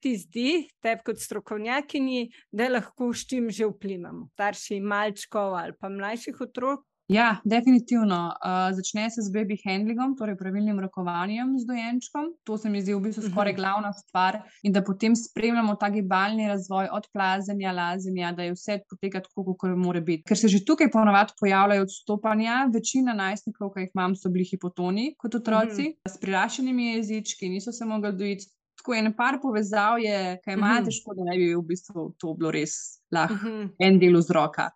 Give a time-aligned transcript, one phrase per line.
[0.00, 0.50] ti zdi,
[0.82, 4.28] tebi kot strokovnjakinji, da lahko s čim že vplivamo?
[4.34, 6.86] Starši malčkov ali pa mlajših otrok?
[7.10, 8.18] Ja, definitivno.
[8.38, 12.28] Uh, začne se z baby handlingom, torej pravilnim rokovanjem z dojenčkom.
[12.46, 14.38] To se mi zdi v bistvu skoraj glavna stvar.
[14.62, 19.56] In da potem spremljamo ta gibalni razvoj od plazenja, lazenja, da je vse poteka tako,
[19.58, 20.22] kot mora biti.
[20.22, 22.60] Ker se že tukaj ponovadi pojavljajo odstopanja.
[22.74, 26.14] Večina najstnikov, ki jih imam, so bili hipotoni kot otroci, uh -huh.
[26.14, 28.46] s prirašenimi jezički, niso se mogli dojiti.
[28.80, 30.84] Tako je en par povezav, ki ima uh -huh.
[30.84, 32.72] težko, da ne bi v bistvu to bilo res
[33.12, 33.68] lahko uh -huh.
[33.78, 34.70] en del vzroka.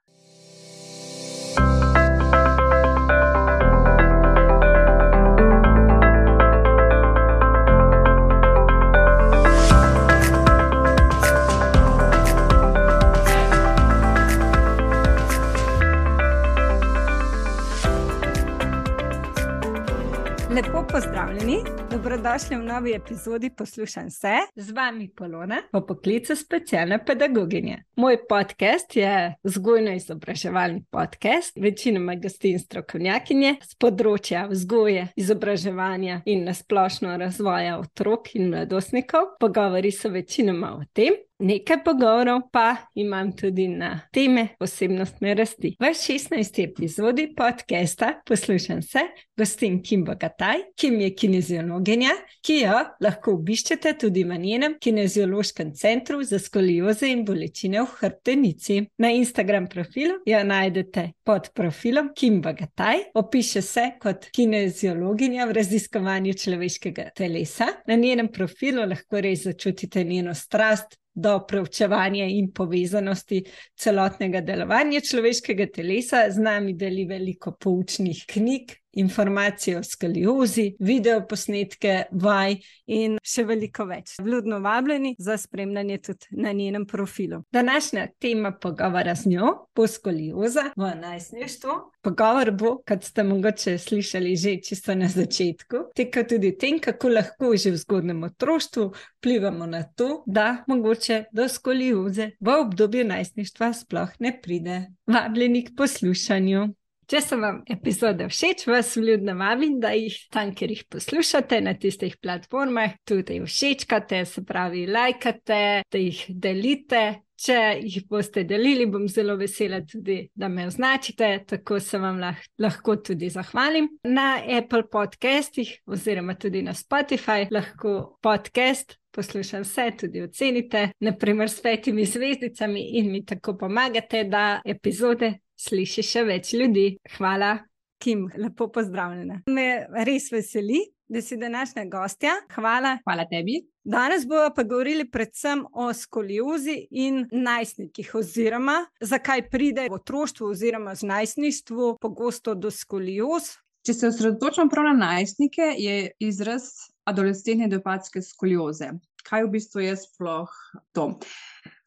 [22.24, 27.82] Dobrodošli v novi epizodi Poslušaj se, z vami Polona, po poklicu specialne pedagoginje.
[27.96, 37.76] Moj podcast je vzgojno-izobraževalni podcast, večinoma gostin strokovnjakinje z področja vzgoje, izobraževanja in nasplošno razvoja
[37.78, 39.36] otrok in mladostnikov.
[39.40, 45.74] Pogovori so večinoma o tem, Nekaj pogovorov pa imam tudi na teme osebnostne rasti.
[45.80, 46.62] V 16.
[46.64, 48.98] epizodi podcasta Poslušam se,
[49.36, 56.22] gostim Kim Bogataj, Kim je kineziologinja, ki jo lahko obiščete tudi v njenem kineziološkem centru
[56.24, 58.80] za skolioze in bolečine v hrbtenici.
[58.98, 66.32] Na Instagram profilu jo najdete pod profilom Kim Bogataj, opiše se kot kineziologinja v raziskovanju
[66.32, 67.68] človeškega telesa.
[67.86, 73.42] Na njenem profilu lahko res začutite njeno strast do preučevanja in povezanosti
[73.78, 82.04] celotnega delovanja človeškega telesa, z nami deli veliko poučnih knjig, informacije o skaliozi, video posnetke,
[82.12, 82.56] vaj
[82.86, 84.16] in še veliko več.
[84.22, 87.42] Vljudno vabljeni za spremljanje tudi na njenem profilu.
[87.52, 91.70] Današnja tema pogovora z njo bo skalioza v najstništvu.
[92.02, 97.08] Pogovor bo, kot ste mogoče slišali že čisto na začetku, teka tudi o tem, kako
[97.08, 103.72] lahko že v zgodnem otroštvu vplivamo na to, da mogoče do skalioze v obdobju najstništva
[103.72, 104.86] sploh ne pride.
[105.06, 106.74] Vabljeni k poslušanju.
[107.10, 111.74] Če so vam epizode všeč, vas vljudno vabim, da jih tam, kjer jih poslušate, na
[111.76, 115.60] tistih platformah, tudi všečkate, se pravi, lajkate,
[115.90, 117.04] da jih delite.
[117.44, 122.38] Če jih boste delili, bom zelo vesela tudi, da me označite, tako se vam lah
[122.62, 123.88] lahko tudi zahvalim.
[124.06, 128.96] Na Apple podcastih oziroma tudi na Spotify lahko podcast.
[129.14, 136.02] Poslušam vse, tudi ocenite, naprimer s petimi zvezdicami, in mi tako pomagate, da epizode sliši
[136.02, 136.96] še več ljudi.
[137.16, 137.58] Hvala,
[138.02, 139.40] Kim, lepo pozdravljena.
[139.46, 142.34] Me res veseli, da si današnja gostja.
[142.54, 142.98] Hvala.
[143.04, 143.62] Hvala tebi.
[143.84, 150.94] Danes bomo pa govorili predvsem o skoliozi in najstnikih, oziroma zakaj pride v otroštvu oziroma
[150.94, 153.54] z najstništvu pogosto do skolioz.
[153.84, 156.70] Če se osredotočam prav na najstnike, je izraz
[157.04, 158.88] adolescentne idiopatske skolioze.
[159.24, 160.54] Kaj v bistvu je sploh
[160.96, 161.10] to?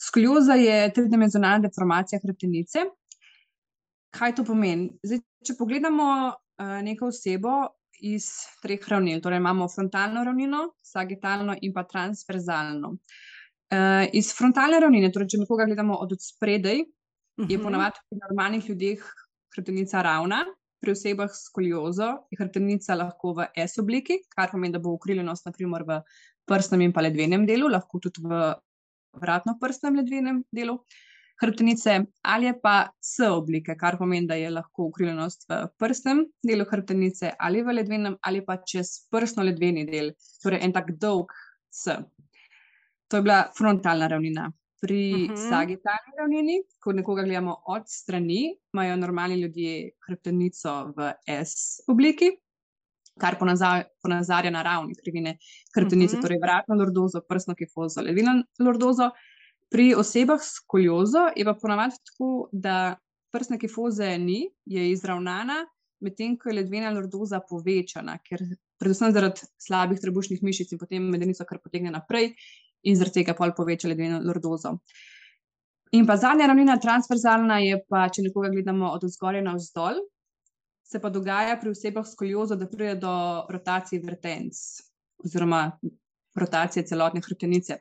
[0.01, 2.85] Skolioza je tridimenzionalna deformacija hrbtenice,
[4.17, 4.89] kaj to pomeni?
[5.05, 7.59] Zdaj, če pogledamo uh, neko osebo
[8.07, 8.29] iz
[8.61, 12.93] treh ravnil, torej imamo frontalno ravnino, sagitalno in pa transverzalno.
[13.67, 17.51] Uh, iz frontalne ravnine, torej če nekoga gledamo od spredaj, uh -huh.
[17.51, 17.63] je mhm.
[17.63, 19.03] ponavadi pri normalnih ljudeh
[19.55, 20.45] hrbtenica ravna.
[20.79, 25.45] Pri osebah s koliozo je hrbtenica lahko v S obliki, kar pomeni, da bo ukriljenost
[25.45, 26.01] naprimer v
[26.45, 28.53] prsnem in pa ledvenem delu, lahko tudi v
[29.13, 30.77] vratno prsnem ledvenem delu.
[31.37, 37.35] Hrbtenice, ali pa S oblike, kar pomeni, da je lahko ukriljenost v prsnem delu hrbtenice
[37.39, 41.33] ali v ledvenem, ali pa čez prsno ledveni del, torej en tak dolg
[41.69, 41.93] S.
[43.07, 44.49] To je bila frontalna ravnina.
[44.81, 45.33] Pri uh mhm.
[45.33, 45.49] -huh.
[45.49, 52.31] sagitalni ravnini, ko nekoga gledamo od strani, imajo normalni ljudje hrbtenico v S obliki.
[53.19, 53.37] Kar
[54.01, 55.37] ponazarja na ravni krivine
[55.75, 56.19] hrbtenice, uh mhm.
[56.19, 56.21] -huh.
[56.21, 59.09] torej vratno lordozo, prsno kifozo, ledvino lordozo,
[59.69, 62.95] Pri osebah s koliozo je pa ponavadi tako, da
[63.35, 65.65] prsne kifoze ni, je izravnana,
[65.99, 68.43] medtem ko je ledvena lordoza povečana, ker
[68.79, 72.31] predvsem zaradi slabih trebušnih mišic in potem medenico kar potegne naprej
[72.87, 74.77] in zaradi tega pol poveča ledveno lordozo.
[75.95, 80.01] In pa zadnja ravnina, transverzalna, je pa, če nekoga gledamo od zgoraj na vzdolj,
[80.87, 83.13] se pa dogaja pri osebah s koliozo, da pride do
[83.51, 84.59] rotacije vrtenc
[85.23, 85.61] oziroma
[86.35, 87.79] rotacije celotne hrbtenice.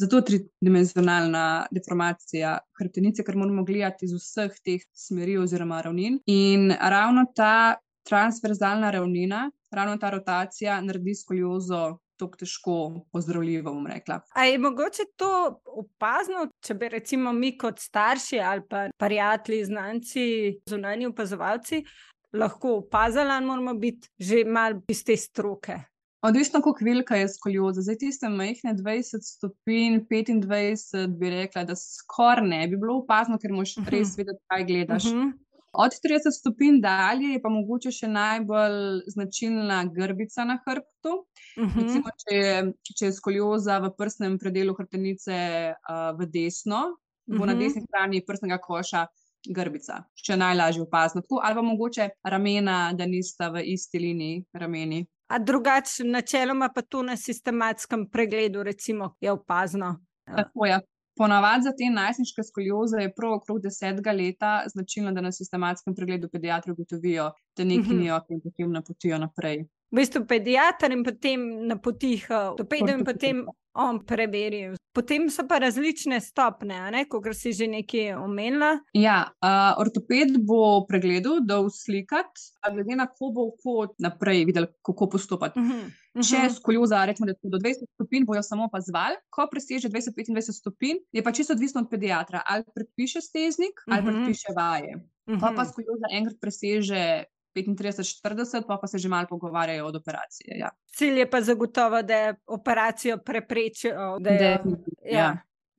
[0.00, 6.16] Zato tridimenzionalna deformacija hrbtenice, ker moramo gledati iz vseh teh smeri oziroma ravnin.
[6.32, 7.76] In ravno ta
[8.08, 12.76] transverzalna ravnina, ravno ta rotacija naredi skoliozo tako težko
[13.12, 14.20] ozdravljivo, bom rekla.
[14.34, 20.24] A je mogoče to opazno, če bi recimo mi kot starši ali pa prijatelji, znanci,
[20.68, 21.84] zunanji opazovalci
[22.32, 25.78] lahko opazili, ali moramo biti že malo iz te stroke?
[26.22, 27.82] Odvisno, kako velika je skolioza.
[27.82, 33.52] Zdaj, tiste majhne 20 stopinj, 25, bi rekla, da skoraj ne bi bilo opazno, ker
[33.52, 33.90] moš uh -huh.
[33.90, 35.04] res vedeti, kaj gledaš.
[35.04, 35.32] Uh -huh.
[35.72, 41.12] Od 30 stopinj dalje je pa mogoče še najbolj značilna grbica na hrbtu.
[41.56, 41.82] Uh -huh.
[41.82, 45.36] Recimo, če, je, če je skolioza v prsnem predelu hrbtenice
[45.72, 46.80] uh, v desno,
[47.26, 47.46] bo uh -huh.
[47.46, 49.06] na desni strani prstnega koša
[49.48, 51.20] grbica, še najlažje opazno.
[51.20, 55.06] Tako, ali pa mogoče ramena, da nista v isti liniji rameni.
[55.30, 60.00] A drugače, načeloma pa to na sistematskem pregledu, recimo, je opazno.
[60.36, 60.70] Tako je.
[60.70, 60.80] Ja.
[61.18, 66.28] Ponavadi za te najstniške skolioze je prav okrog desetega leta značilno, da na sistematskem pregledu
[66.32, 69.64] pediatri ugotovijo, da nekaj ni ok in potem napotijo naprej.
[69.90, 73.44] V bistvu pediatr in potem napotijo, to pedem in potem
[73.88, 74.70] on preveri.
[74.92, 78.72] Potem so pa različne stopne, kot si že nekaj omenila.
[78.98, 84.66] Ja, uh, ortoped bo pregledal, da uslikati, a glede na to bo kot naprej videl,
[84.82, 85.60] kako postopati.
[85.60, 86.30] Uh -huh, uh -huh.
[86.30, 91.22] Če skolioza, rečemo, da do 20 stopinj bojo samo opazovali, ko preseže 20-25 stopinj, je
[91.22, 93.96] pa čisto odvisno od pediatra, ali predpiše steznik uh -huh.
[93.96, 94.96] ali predpiše vaje.
[94.96, 95.40] Uh -huh.
[95.40, 97.24] Pa pa skolioza enkrat preseže
[97.56, 100.58] 35-40, pa, pa se že malo pogovarjajo od operacije.
[100.58, 100.70] Ja.
[100.96, 104.18] Cilj je pa zagotovo, da operacijo preprečijo.
[104.24, 104.58] Ja.
[105.04, 105.30] Ja.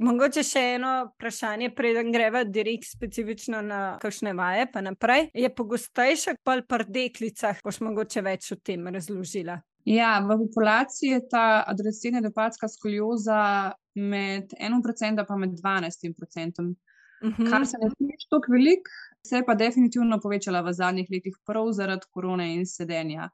[0.02, 5.28] Mogoče še eno vprašanje, preden greva direkt specifično na kakšne vaje, pa naprej.
[5.38, 9.60] Je pogostejša pa pri deklicah, boš mogoče več o tem razložila.
[9.86, 16.74] Ja, v populaciji je ta adolescentna dopatska skolioza med 1% pa med 12%.
[17.22, 17.50] Uh -huh.
[17.50, 18.90] Kar se ne zdi tako velik,
[19.28, 23.30] Se je pa definitivno povečala v zadnjih letih, prav zaradi korone in sedenja.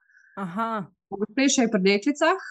[1.09, 2.47] Pogostejše je pri deklicah,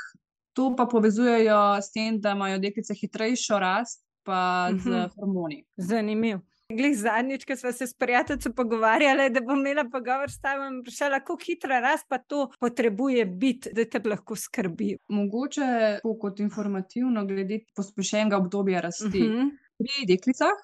[0.57, 4.95] to pa povezujejo s tem, da imajo deklice hitrejšo rast, pa z uh mhm.
[4.95, 5.11] -huh.
[5.17, 5.65] hormoni.
[5.77, 6.41] Zanimivo.
[6.69, 10.81] Glej, zadnjič, ko smo se s prijateljem pogovarjali, da bom imela pogovor s tabo in
[10.81, 14.97] vprašala, kako hitra rast pa to potrebuje biti, da te lahko skrbi.
[15.09, 19.23] Mogoče kot informativno, glede pospešenega obdobja rasti.
[19.23, 19.39] Uh mhm.
[19.39, 19.51] -huh.
[19.79, 20.59] Pri deklicah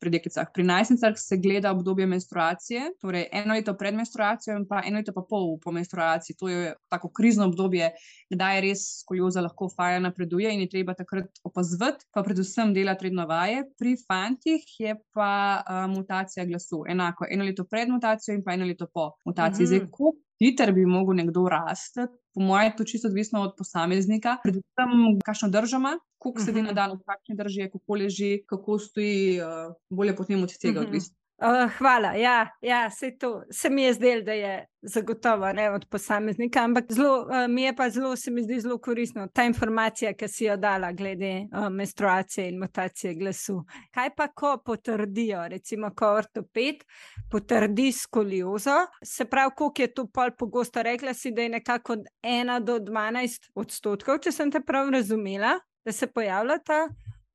[0.00, 0.48] pri deklicah.
[0.54, 5.12] Pri najstnicah se gleda obdobje menstruacije, torej eno leto pred menstruacijo in pa eno leto
[5.14, 6.36] pa pol po menstruaciji.
[6.38, 7.90] To je tako krizno obdobje,
[8.30, 13.08] kdaj je res skolioza lahko faja napreduje in je treba takrat opazovati, pa predvsem delati
[13.08, 13.64] redno vaje.
[13.78, 15.32] Pri fantih je pa
[15.62, 19.66] uh, mutacija glasu enako, eno leto pred mutacijo in pa eno leto po mutaciji.
[19.66, 19.86] Mm -hmm.
[19.96, 22.06] Zdaj, hiter bi lahko nekdo rasti.
[22.34, 24.90] Po mojem, je to čisto odvisno od posameznika, predvsem,
[25.24, 26.74] kakšno držo ima, koliko sedi na mhm.
[26.74, 30.88] dan, v kakšni drži, kako leži, kako stoji, uh, bolje potem od tega mhm.
[30.88, 31.18] odvisno.
[31.38, 32.12] Uh, hvala.
[32.12, 36.84] Ja, ja se, to, se mi je zdelo, da je zagotovo ne od posameznika, ampak
[36.92, 40.44] zelo, uh, mi je pa zelo, se mi zdi zelo koristno ta informacija, ki si
[40.44, 43.64] jo dala glede uh, menstruacije in mutacije glasu.
[43.94, 46.82] Kaj pa, ko potrdijo, recimo, ko ortoped
[47.30, 52.04] potrdi skoliozo, se pravi, koliko je to pol pogosto, rekla si, da je nekako od
[52.22, 55.54] 1 do 12 odstotkov, če sem te prav razumela,
[55.88, 56.88] da se pojavlja ta.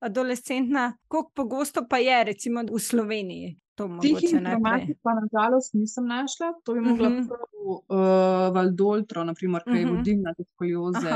[0.03, 3.53] Adolescentna, koliko pogosto pa je, recimo v Sloveniji,
[4.01, 6.53] Tih informacij pa nažalost nisem našla.
[6.63, 7.27] To bi mogla uh -huh.
[7.27, 9.79] prav uh, Valdoltro, naprimer, ki uh -huh.
[9.79, 9.95] je mhm.
[9.95, 11.09] vodilna te skolioze,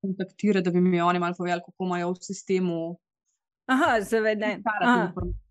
[0.00, 2.98] kontaktirati, da bi mi oni malo povedali, kako imajo v sistemu.
[3.66, 4.62] Aha, zaveden.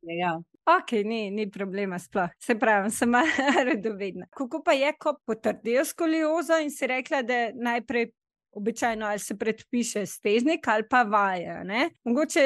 [0.01, 0.41] Ja.
[0.79, 2.29] Ok, ni, ni problema, sploh.
[2.39, 3.11] Se pravi, sem
[3.71, 4.25] redovedna.
[4.37, 8.11] Kako pa je, ko potrdijo skoliozo in si rekla, da najprej
[8.57, 11.63] običajno ali se predpiše steznik ali pa vaje.
[11.63, 11.89] Ne?
[12.03, 12.43] Mogoče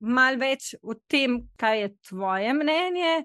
[0.00, 3.24] malo več o tem, kaj je tvoje mnenje.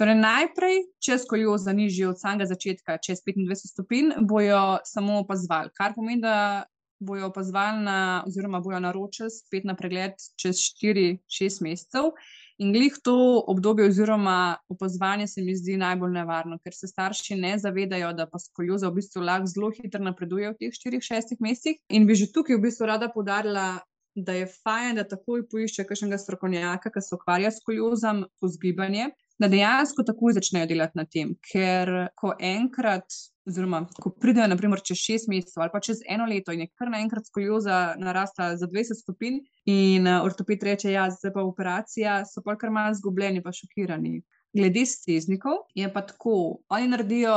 [0.00, 5.72] Torej, najprej, če skolioza ni že od samega začetka, čez 25 stopinj, bojo samo opazovali.
[5.76, 6.64] Kar pomeni, da
[7.00, 7.84] bojo opazovali,
[8.28, 12.14] oziroma bojo naročili spet na pregled čez 4-6 mesecev.
[12.60, 13.14] In glih to
[13.48, 18.38] obdobje, oziroma opazovanje, se mi zdi najbolj nevarno, ker se starši ne zavedajo, da pa
[18.38, 21.78] skolioza v bistvu lahko zelo hitro napreduje v teh 4-6 mesecih.
[21.96, 23.78] In bi že tukaj v bistvu rada podarila
[24.14, 29.10] da je fajn, da takoj poišče kakšnega strokovnjaka, ki se ukvarja s koliozom, po zgibanje,
[29.38, 31.34] da dejansko takoj začnejo delati na tem.
[31.52, 33.06] Ker ko enkrat,
[33.50, 36.90] oziroma ko pridejo, naprimer, čez šest mesecev ali pa čez eno leto in je kar
[36.92, 39.40] naenkrat skolioza narasta za 20 stopinj
[39.70, 44.20] in uh, ortoped reče, ja, zdaj pa operacija, so pa kar malo zgubljeni, pa šokirani.
[44.56, 47.34] Glede steznikov je pa tako, oni naredijo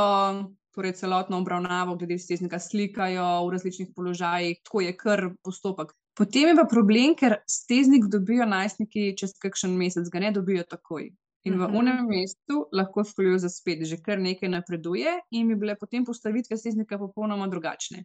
[0.74, 5.92] torej celotno obravnavo, glede steznika, slikajo v različnih položajih, tako je kar postopek.
[6.14, 11.08] Potem je pa problem, ker steznik dobijo najstniki čez kakšen mesec, ga ne dobijo takoj.
[11.44, 16.04] In v unem mestu lahko skolioza spet že kar nekaj napreduje, in bi bile potem
[16.04, 18.04] postavitve steznika popolnoma drugačne.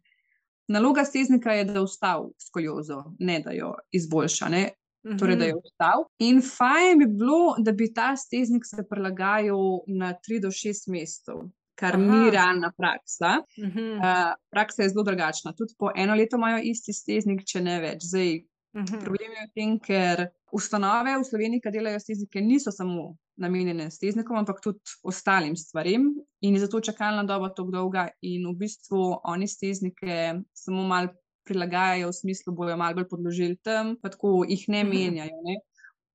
[0.67, 4.49] Naloga steznika je, da ustavi skoliozo, ne da jo izboljša.
[4.49, 4.69] Ne?
[5.19, 5.61] Torej, da je Mhm.
[5.65, 6.03] vstal.
[6.19, 11.35] In fajn bi bilo, da bi ta steznik se prilagajal na 3 do 6 mesecev,
[11.75, 12.03] kar Aha.
[12.03, 13.39] ni realna praksa.
[13.57, 14.03] Uh,
[14.51, 15.53] praksa je zelo drugačna.
[15.53, 18.03] Tudi po eno leto imajo isti steznik, če ne več.
[18.03, 18.43] Zdaj,
[18.75, 18.99] Mhm.
[19.01, 24.37] problem je v tem, ker ustanove v Sloveniji, ki delajo steznike, niso samo namenjene steznikom,
[24.37, 26.09] ampak tudi ostalim stvarem.
[26.41, 30.17] In je zato čakalna doba tako dolga, in v bistvu oni steznike
[30.53, 31.09] samo malo
[31.43, 34.89] prilagajajo, v smislu, bojo malo bolj podložili tam, pa tako jih ne Mhm.
[34.89, 35.37] menjajo.
[35.43, 35.55] Ne?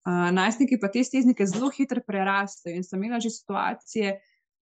[0.06, 4.20] Uh, najstniki pa te steznike zelo hitro prerastejo in sem imela že situacije,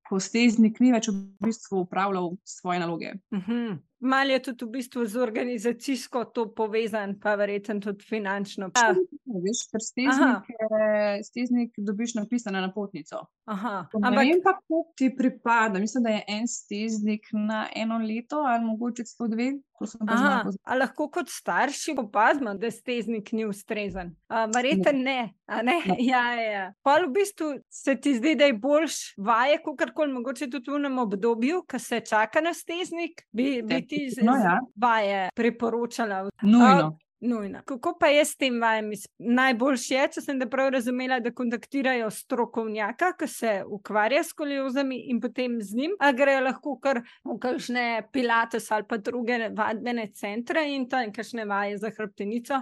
[0.08, 3.12] ko steznik ni več v bistvu upravljal svoje naloge.
[3.34, 3.82] Mhm.
[4.02, 8.70] Mal je tudi v bistvu z organizacijsko to povezan, pa verjetno tudi finančno.
[8.74, 8.88] Ja.
[8.92, 13.20] Ne, veš, ker steznik, eh, steznik dobiš napisane na potnico.
[13.44, 13.86] Aha.
[13.94, 15.78] Ne Ampak vem pa, koliko ti pripada.
[15.78, 19.52] Mislim, da je en steznik na eno leto ali mogoče celo dve.
[19.82, 20.62] To sem pa že malo Aha, pozabila.
[20.64, 24.14] a lahko kot starši opazimo, da steznik ni ustrezen?
[24.28, 25.18] A, Verjetno ne.
[25.46, 25.72] a ne.
[25.82, 25.96] Ne.
[26.06, 26.64] Ja, ja, ja.
[26.80, 30.76] Pol v bistvu se ti zdi, da je boljš vaje, kot karkoli, mogoče tudi v
[30.76, 34.60] enem obdobju, ko se čaka na steznik, bi, bi ti z, No, ja.
[34.76, 36.28] vaje priporočala.
[36.42, 36.92] Nujno.
[37.24, 37.60] Nujno.
[37.64, 38.96] Kako pa je s tem vajami?
[39.18, 45.20] Najboljše je, če sem prav razumela, da kontaktirajo strokovnjaka, ki se ukvarja s skoliozami in
[45.22, 50.64] potem z njim, a grejo lahko kar v kakšne pilates ali pa druge vadbene centre
[50.74, 52.58] in tam kakšne vaje za hrbtenico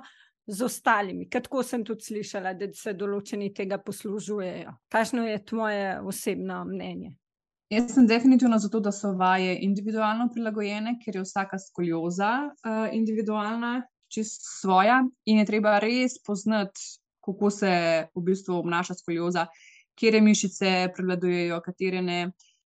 [0.46, 1.28] z ostalimi.
[1.30, 4.74] Ker Tako sem tudi slišala, da se določeni tega poslužujejo.
[4.92, 7.14] Kakšno je tvoje osebno mnenje?
[7.72, 12.90] Jaz sem definitivno za to, da so vaje individualno prilagojene, ker je vsaka skolioza uh,
[12.92, 13.78] individualna,
[14.10, 16.80] čist svoja in je treba res poznati,
[17.24, 17.72] kako se
[18.14, 19.46] v bistvu obnaša skolioza,
[20.00, 22.20] kere mišice prevladujejo, katere ne.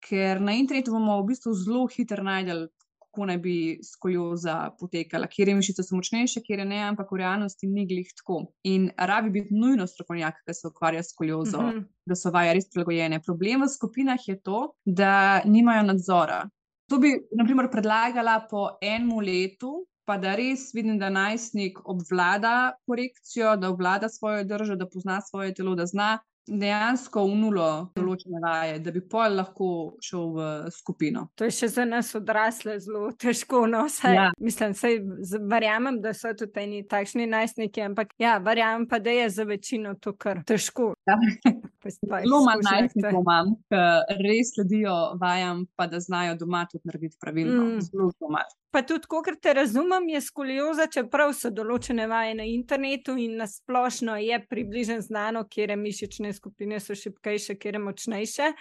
[0.08, 2.68] Ker na internetu bomo v bistvu zelo hitro najdel,
[3.08, 7.88] kako naj bi skolioza potekala, kere mišice so močnejše, kere ne, ampak v realnosti ni
[7.90, 8.44] glih tako.
[8.70, 11.62] In rabi biti nujno strokovnjak, ki se ukvarja s skoliozo.
[11.62, 11.86] Mhm.
[12.08, 13.20] da so vaje res prilagojene.
[13.20, 16.46] Problem v skupinah je to, da nimajo nadzora.
[16.88, 19.74] To bi, na primer, predlagala po enem letu,
[20.08, 22.56] pa da res vidim, da najstnik obvlada
[22.88, 26.14] korekcijo, da obvlada svojo držo, da pozna svoje telo, da zna
[26.48, 29.66] dejansko v nulo določene vaje, da bi pol lahko
[30.00, 31.26] šel v skupino.
[31.36, 33.66] To je še za nas odrasle zelo težko.
[33.68, 34.28] No, saj, ja.
[34.40, 34.96] Mislim, saj,
[35.28, 39.44] z- verjamem, da so tudi eni takšni najstniki, ampak ja, verjamem pa, da je za
[39.44, 40.94] večino to kar težko.
[41.04, 41.20] Ja.
[41.88, 43.84] Zelo malo najstnikov imam, ki
[44.24, 47.60] res sledijo vajam, pa da znajo doma tudi narediti pravilno.
[47.62, 47.76] Mm.
[47.76, 47.84] Mm.
[47.92, 48.56] Zelo, zelo malo.
[48.78, 53.48] Pa tudi, kot te razumem, je skolioza, čeprav so določene vaje na internetu in na
[53.50, 58.52] splošno je približno znano, kje mišične skupine so šipkejše, kje močnejše.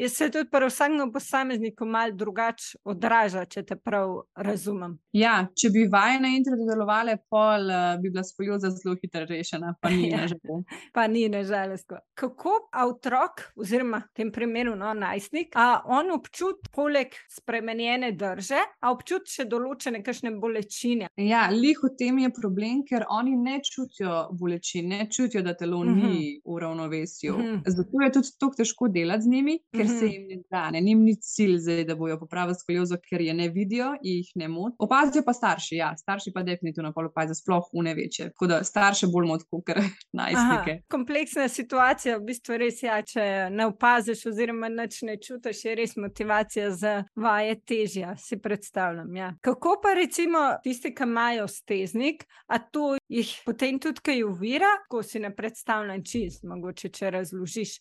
[0.00, 4.94] Je se tudi pri vsakem posamezniku malo drugače odraža, če te prav razumem.
[5.12, 9.74] Ja, če bi vaje na internetu delovale, pol uh, bi bila skolioza zelo hitro rešena,
[9.80, 10.16] pa ni Ja.
[10.22, 10.62] na žal.
[10.96, 11.92] Pa ni nažalost.
[12.16, 12.54] Kako
[12.86, 19.34] otrok, oziroma v tem primeru no, najstnik, a on občuti poleg spremenjene drže, a občuti
[19.36, 21.10] še določene kakšne bolečine.
[21.20, 25.84] Ja, lih v tem je problem, ker oni ne čutijo bolečin, ne čutijo, da telo
[25.84, 26.00] Mhm.
[26.00, 27.36] ni v ravnovesju.
[27.38, 27.62] Mhm.
[27.66, 30.70] Zato je tudi tako težko delati z njimi, ker se jim ne da.
[30.70, 34.48] Ne, njim ni cilj, zdaj, da bojo popravili skoliozo, ker je ne vidijo, jih ne
[34.48, 34.76] moti.
[34.78, 38.30] Opazijo pa starši, ja, starši pa definitivno pol opazijo, sploh une večje.
[38.30, 39.70] Tako da starše bolj moti, kot
[40.20, 40.70] najstnike.
[40.70, 45.64] Aha, kompleksna situacija, v bistvu res je, ja, če ne opaziš, oziroma nič ne čutiš,
[45.64, 49.16] je res motivacija za vaje težja, si predstavljam.
[49.16, 49.32] Ja.
[49.40, 55.02] Kako pa recimo tisti, ki imajo steznik, a to jih potem tudi kaj uvira, ko
[55.02, 57.76] si ne predstavljam čist, mogoče če razložiš,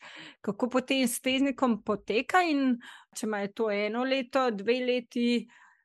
[0.45, 2.77] kako potem s steznikom poteka in
[3.17, 5.27] če imajo to eno leto, dve leti,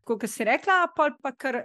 [0.05, 1.63] kot si rekla, a pol pa kar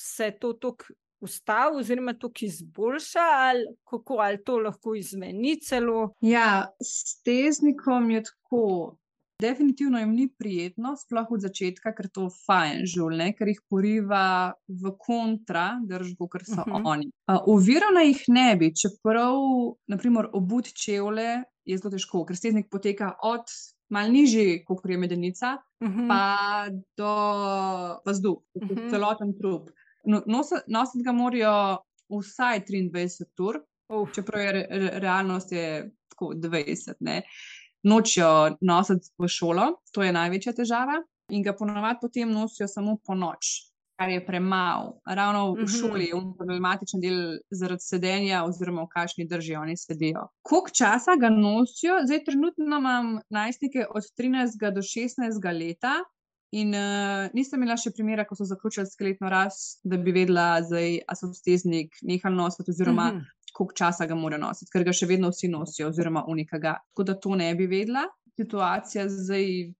[0.00, 6.08] se to tako ustavi, oziroma tukaj izboljša, ali kako ali to lahko izmeni celo.
[6.20, 6.48] Ja,
[6.82, 8.64] s teznikom je tako.
[9.42, 14.92] Definitivno jim ni prijetno, sploh od začetka, ker to fajn žulne, ker jih poriva v
[15.02, 16.76] kontra držbo, ker so uh Mhm.
[16.76, 16.90] -huh.
[16.92, 17.06] oni.
[17.26, 19.34] Uh, Ovirano jih ne bi, čeprav,
[19.90, 23.46] naprimer, obut čevlje je zelo težko, ker steznik poteka od
[23.92, 26.08] mal nižji, kot je medenica, Mhm.
[26.08, 26.20] pa
[26.96, 27.12] do
[28.06, 28.74] vzduh, uh Mhm.
[28.74, 28.90] -huh.
[28.90, 29.70] celoten trup.
[30.04, 30.22] No,
[30.66, 31.78] nositi ga morajo
[32.10, 36.96] vsaj 23 ur, Uf, čeprav je re, re, realnost je tako 20.
[37.00, 37.22] Ne.
[37.82, 43.14] Nočijo nositi v šolo, to je največja težava, in ga ponovadi potem nosijo samo po
[43.14, 45.00] noč, kar je premalo.
[45.06, 45.66] Ravno v Mhm.
[45.66, 50.28] šoli je problematičen del zaradi sedenja, oziroma v kakšni drži oni sedijo.
[50.42, 52.00] Koliko časa ga nosijo?
[52.06, 55.94] Zdaj, trenutno imam najstnike od 13 do 16 leta.
[56.52, 60.98] In uh, nisem imela še primera, ko so zaključili skeletno rast, da bi vedela, zdaj,
[61.08, 63.22] a so steznik nehal nositi, oziroma uh mhm.
[63.22, 63.52] -huh.
[63.52, 66.76] koliko časa ga mora nositi, ker ga še vedno vsi nosijo, oziroma unikaga.
[66.92, 68.04] Tako da to ne bi vedela.
[68.36, 69.72] Situacija zdaj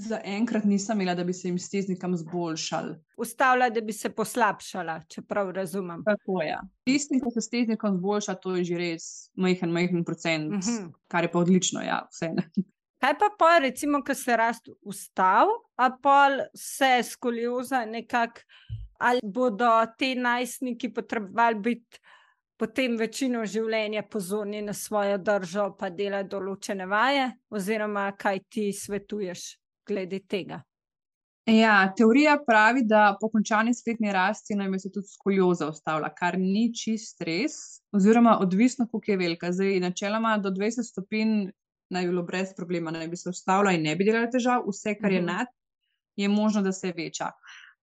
[0.00, 2.94] Za enkrat nisem imela, da bi se jim steznikam zboljšali.
[3.20, 6.02] Ustavila, da bi se poslabšala, če prav razumem.
[6.06, 6.56] Tako je.
[6.88, 10.76] Tisti, ki se steznikom zboljša, to je že res majhen, majhen procent, uh mhm.
[10.76, 10.92] -huh.
[11.08, 12.32] kar je pa odlično, ja, vse.
[13.00, 18.40] Kaj pa pa, recimo, ko se rast ustavi, a pa se skolioza nekako,
[18.98, 22.00] ali bodo te najstniki potrebovali biti
[22.60, 29.59] potem večino življenja pozorni na svojo držo, pa dela določene vaje, oziroma kaj ti svetuješ?
[29.86, 30.62] Glede tega?
[31.46, 36.68] Ja, teorija pravi, da po končani spletni rasti naj se tudi skolioza ustavlja, kar ni
[36.74, 37.54] čist res,
[37.92, 39.52] oziroma odvisno, koliko je velika.
[39.52, 41.50] Zdaj, načeloma do 20 stopinj
[41.90, 44.94] naj bi bilo brez problema, naj bi se ustavila in ne bi delala težav, vse,
[45.00, 45.26] kar je mhm.
[45.26, 45.46] nad,
[46.16, 47.32] je možno, da se veča.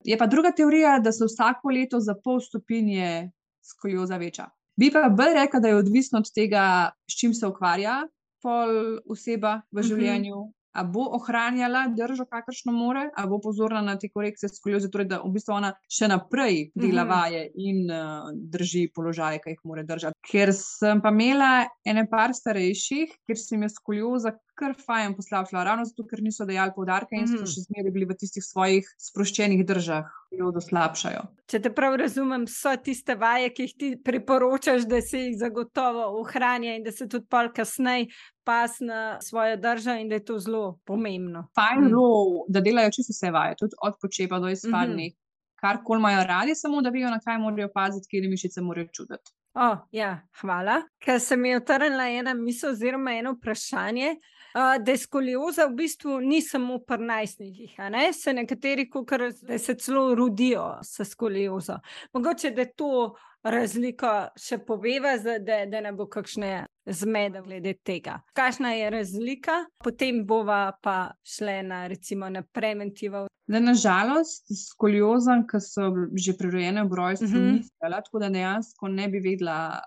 [0.05, 3.31] Je pa druga teorija, da se vsako leto za pol stopinje
[3.65, 4.45] skolioza veča.
[4.79, 8.03] Bi pa bolj rekla, da je odvisno od tega, s čim se ukvarja
[8.41, 9.87] pol oseba v mhm.
[9.87, 10.43] življenju,
[10.77, 15.21] a bo ohranjala držo, kakršno more, a bo pozorna na te korekcije skolioze, torej da
[15.23, 17.09] v bistvu ona še naprej dela mhm.
[17.09, 20.19] vaje in uh, drži položaje, ki jih mora držati.
[20.31, 21.51] Ker sem pa imela
[21.85, 26.73] ene par starejših, ker sem jaz skolioza kar fajn poslabšala, ravno zato, ker niso dejali
[26.75, 27.49] poudarka in so mhm.
[27.51, 31.21] še zmeraj bili v tistih svojih sproščenih državah, ki jo doslabšajo.
[31.51, 36.09] Če te prav razumem, so tiste vaje, ki jih ti priporočaš, da se jih zagotovo
[36.21, 38.09] ohranja in da se tudi pol kasneje
[38.47, 41.47] pas na svojo državo in da je to zelo pomembno.
[41.55, 42.51] Fajn je, mm.
[42.53, 45.13] da delajo čisto vse vaje, tudi od počepa do izpadnih.
[45.13, 45.23] Mm -hmm.
[45.57, 49.31] Kar kol imajo radi, samo da vejo, na kaj morajo paziti, kje mišice morajo čutiti.
[49.57, 50.83] Oh, ja, hvala.
[51.01, 54.11] Ker se mi je utrnila ena misel, oziroma eno vprašanje.
[54.57, 58.13] Uh, da je skolioza v bistvu ni samo pri najstnikih, ne?
[58.13, 61.75] se nekateri, kukar, da se celo rodijo s skoliozo.
[62.13, 68.17] Mogoče da to razliko še poveva, da, da ne bo kakšne zmede glede tega.
[68.33, 73.27] Kakšna je razlika, potem bova pa šle na, recimo, na preventivo.
[73.47, 77.43] Da, nažalost, skoliozam, ki so že prerojene v rojstvu, uh mhm.
[77.43, 77.57] -huh.
[77.59, 79.81] nisem vedela, tako da dejansko ne bi vedela,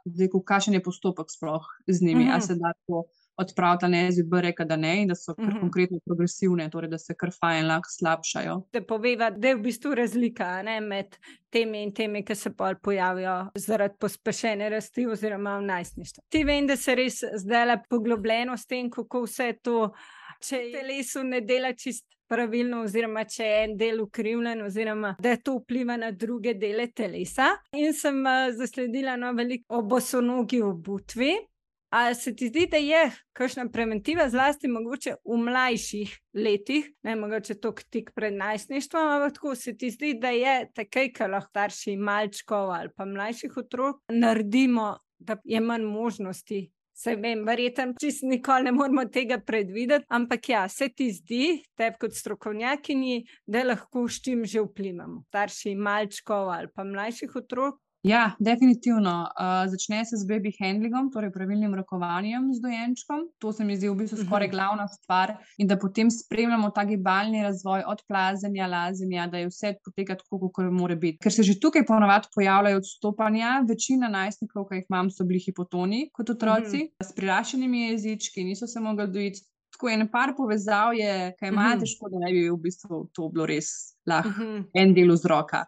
[0.47, 2.25] kakšen je postopek sploh z njimi.
[2.25, 2.35] Uh -huh.
[2.35, 2.47] A mhm.
[2.47, 3.05] se da to
[3.41, 5.51] odpraviti, ne zbi reka, da ne, in da so uh mhm.
[5.51, 5.61] -huh.
[5.61, 8.63] konkretno progresivne, torej da se kar fajn lahko slabšajo.
[8.73, 11.17] Da poveva, da je v bistvu razlika ne, med
[11.51, 16.25] temi in temi, ki se pol pojavijo zaradi pospešene rasti oziroma v najstništvu.
[16.29, 19.93] Ti vem, da se res zdaj poglobljeno s tem, kako vse to,
[20.41, 22.07] če telesu ne dela čist.
[22.31, 27.49] Pravilno, oziroma, če je en del ukrivljen, oziroma da to vpliva na druge dele telesa.
[27.75, 31.33] In sem uh, zasledila na veliko obosonogi obutvi,
[31.91, 37.57] Ali se ti zdi, da je kakšna preventiva, zlasti mogoče v mlajših letih, ne mogoče
[37.59, 41.97] tok tik pred najstništvom, ampak tako se ti zdi, da je takoj, ko lahko starši
[41.97, 46.69] malčkov ali pa mlajših otrok naredimo, da je manj možnosti.
[46.95, 51.89] Se vem, verjetno, čist nikoli ne moramo tega predvideti, ampak ja, se ti zdi, te
[52.01, 55.23] kot strokovnjakinji, da lahko s čim že vplivamo.
[55.33, 57.81] Starši malčkov ali pa mlajših otrok.
[58.03, 59.29] Ja, definitivno.
[59.37, 63.27] Uh, začne se z baby handlingom, torej pravilnim rokovanjem z dojenčkom.
[63.39, 64.27] To se mi zdi v bistvu mhm.
[64.27, 65.35] skoraj glavna stvar.
[65.59, 70.49] In da potem spremljamo ta gibalni razvoj od plazenja, lazenja, da je vse poteka tako,
[70.49, 71.19] kot mora biti.
[71.21, 73.51] Ker se že tukaj ponovadi pojavljajo odstopanja.
[73.69, 77.05] Večina najstnikov, ki jih imam, so bili hipotoni kot otroci, mm.
[77.05, 79.45] s prirašenimi jezički, niso se mogli dojiti.
[79.77, 81.81] Tako en par povezav je, kaj imajo mm -hmm.
[81.81, 83.67] težko, da ne bi v bistvu to bilo res
[84.07, 84.65] lahko mm -hmm.
[84.75, 85.65] en del vzroka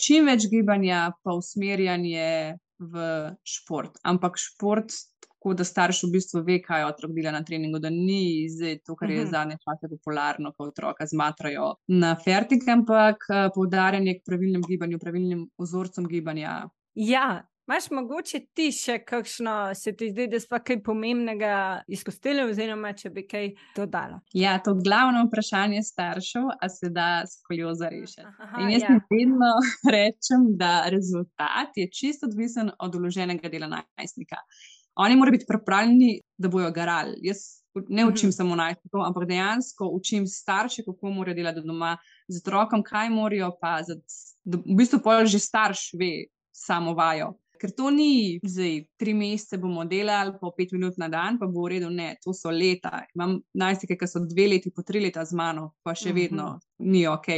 [0.00, 3.04] čim več gibanja, pa usmerjanje v
[3.46, 3.98] šport.
[4.06, 8.48] Ampak šport, tako da starš v bistvu ve, kaj otrok dela na treningu, da ni
[8.50, 9.30] zdaj to, kar je mhm.
[9.30, 15.46] zadnje čase popularno, ko otroka zmatrajo na fertik, ampak eh, poudarjanje k pravilnem gibanju, pravilnim
[15.58, 16.64] vzorcem gibanja.
[16.98, 22.94] Ja, Máš mogoče ti še kakšno, se ti zdi, da smo kaj pomembnega izpustili, oziroma
[22.96, 24.22] če bi kaj dodala?
[24.32, 28.24] Ja, to glavno vprašanje staršev, a se da skolioza rešiti.
[28.62, 28.94] In jaz ja.
[29.12, 29.50] vedno
[29.96, 34.40] rečem, da rezultat je čisto odvisen od uloženega dela najstnika.
[35.04, 37.18] Oni morajo biti pripravljeni, da bojo garali.
[37.22, 37.42] Jaz
[37.76, 38.14] ne mhm.
[38.14, 43.52] učim samo najstnikov, ampak dejansko učim starše, kako morajo delati doma z otrokom, kaj morajo
[43.60, 44.16] paziti.
[44.48, 46.10] V bistvu pa že starš ve
[46.52, 47.34] samo vajo.
[47.58, 51.64] Ker to ni zdaj, tri mesece bomo delali, po pet minut na dan, pa bo
[51.66, 53.04] v redu, ne, to so leta.
[53.16, 56.54] Imam najstnike, ki so dve leti, po tri leta z mano, pa še vedno uh
[56.54, 56.90] -huh.
[56.92, 57.28] ni ok.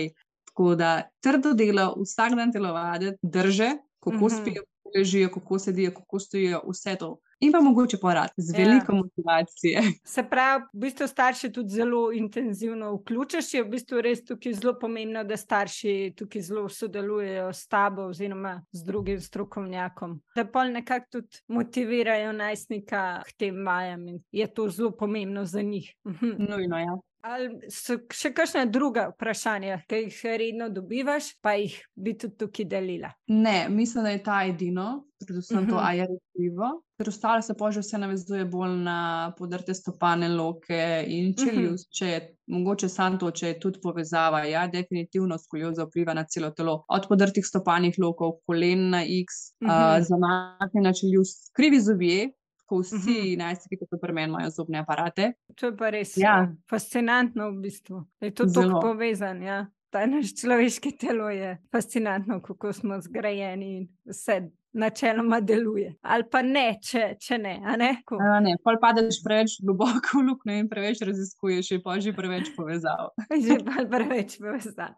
[0.51, 4.41] Tako da trdo delo, vsak dan telovaditi, drže, kako uh -huh.
[4.41, 4.63] spijo,
[4.97, 7.19] ležijo, kako sedijo, kako stojijo, vse to.
[7.41, 8.65] In pa mogoče porad z Ja.
[8.65, 9.81] veliko motivacije.
[10.05, 13.55] Se pravi, v bistvu starši tudi zelo intenzivno vključiš.
[13.55, 18.63] Je v bistvu res tukaj zelo pomembno, da starši tukaj zelo sodelujejo s tabo oziroma
[18.73, 20.21] z drugim strokovnjakom.
[20.37, 25.63] Da pol nekako tudi motivirajo najstnika k tem vajam in je to zelo pomembno za
[25.63, 25.95] njih.
[26.07, 26.27] Mhm.
[26.39, 26.99] Nujno, ja.
[27.23, 32.65] Ali so še kakšne druga vprašanja, ki jih redno dobivaš, pa jih bi tudi tukaj
[32.67, 33.11] delila?
[33.29, 34.87] Ne, mislim, da je ta edino,
[35.19, 35.79] predvsem to, Mhm.
[35.79, 36.71] a je recivo.
[36.97, 38.97] Ker ostalo se pa že vse navezuje bolj na
[39.33, 44.45] podrte stopane, loke in čeljust, če je mogoče samo to, če je tudi povezava.
[44.45, 46.85] Ja, definitivno skolioza vpliva na celo telo.
[46.89, 49.27] Od podrtih stopanih lokov, kolen na X,
[49.61, 50.03] uh, Mhm.
[50.03, 52.33] zamaknjena čeljust, krivi zobje.
[52.71, 53.39] Ko vsi Mhm.
[53.39, 55.33] najstniki, ki so pri meni, imajo zobne aparate.
[55.57, 56.47] To je pa res Ja.
[56.71, 58.05] fascinantno, v bistvu.
[58.21, 59.43] Je to tako povezano.
[59.43, 59.59] Ja.
[59.91, 64.37] Ta naš človeški telo je fascinantno, kako smo zgrajeni in vse
[64.73, 65.97] načeloma deluje.
[66.01, 67.61] Ali pa ne, če, če ne.
[67.65, 68.03] a ne?
[68.07, 72.13] Ko- A Ne, pol padeš preveč globoko v luknjo in preveč raziskuješ, in pa že
[72.13, 73.11] preveč povezav.
[73.45, 73.59] Že
[73.91, 74.95] preveč povezan.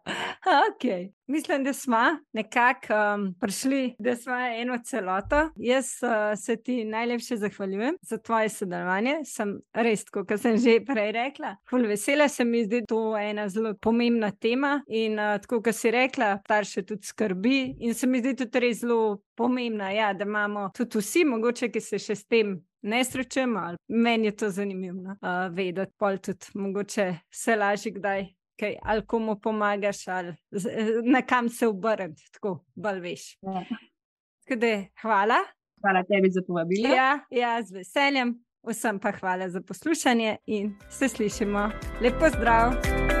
[0.69, 1.09] Okay.
[1.27, 1.97] Mislim, da smo
[2.33, 5.49] nekako um, prišli, da smo eno celoto.
[5.55, 6.09] Jaz uh,
[6.39, 9.15] se ti najlepše zahvaljujem za tvoje sodelovanje.
[9.25, 13.47] Sem res, kot sem že prej rekla, ful vesela se mi zdi, to je ena
[13.49, 14.81] zelo pomembna tema.
[14.87, 17.75] In uh, tako, kot si rekla, starše tudi skrbi.
[17.79, 21.81] In se mi zdi tudi res zelo pomembna, ja, da imamo tudi vsi, mogoče, ki
[21.81, 23.59] se še s tem ne srečujemo.
[23.59, 28.33] ali Meni je to zanimivo no, uh, vedeti, pol tudi mogoče se lažje kdaj.
[28.59, 30.35] Kaj, ali komu pomagaš, ali
[31.11, 33.37] na kam se obrniti, tako bolj veš.
[33.41, 33.65] Ja.
[34.55, 35.39] Da, hvala.
[35.81, 36.95] Hvala tebi za povabilo.
[36.95, 38.35] Ja, ja, z veseljem.
[38.63, 41.69] Vsem pa hvala za poslušanje in se slišimo.
[42.01, 43.12] Lepo zdrav!